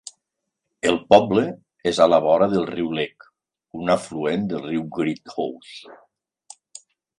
El 0.91 0.95
poble 1.13 1.43
és 1.91 1.99
a 2.05 2.07
la 2.13 2.19
vora 2.29 2.47
del 2.55 2.65
riu 2.71 2.89
Leck, 3.01 3.29
un 3.83 3.93
afluent 3.97 4.49
del 4.55 4.67
riu 4.67 4.83
Great 4.99 5.37
Ouse. 5.47 5.97